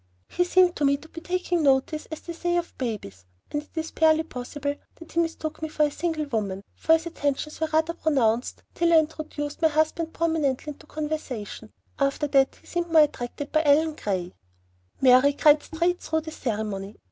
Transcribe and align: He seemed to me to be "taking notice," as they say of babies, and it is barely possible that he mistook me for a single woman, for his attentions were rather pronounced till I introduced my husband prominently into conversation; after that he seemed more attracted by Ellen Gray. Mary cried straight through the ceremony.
He 0.29 0.45
seemed 0.45 0.75
to 0.77 0.83
me 0.83 0.97
to 0.97 1.07
be 1.09 1.21
"taking 1.21 1.61
notice," 1.61 2.07
as 2.07 2.21
they 2.21 2.33
say 2.33 2.57
of 2.57 2.75
babies, 2.79 3.23
and 3.51 3.61
it 3.61 3.69
is 3.75 3.91
barely 3.91 4.23
possible 4.23 4.73
that 4.95 5.11
he 5.11 5.19
mistook 5.19 5.61
me 5.61 5.69
for 5.69 5.83
a 5.83 5.91
single 5.91 6.25
woman, 6.25 6.63
for 6.73 6.93
his 6.93 7.05
attentions 7.05 7.59
were 7.61 7.69
rather 7.71 7.93
pronounced 7.93 8.63
till 8.73 8.91
I 8.93 8.97
introduced 8.97 9.61
my 9.61 9.67
husband 9.67 10.11
prominently 10.11 10.71
into 10.73 10.87
conversation; 10.87 11.71
after 11.99 12.25
that 12.29 12.55
he 12.55 12.65
seemed 12.65 12.91
more 12.91 13.03
attracted 13.03 13.51
by 13.51 13.61
Ellen 13.63 13.93
Gray. 13.95 14.33
Mary 15.01 15.33
cried 15.33 15.61
straight 15.61 15.99
through 16.01 16.21
the 16.21 16.31
ceremony. 16.31 16.95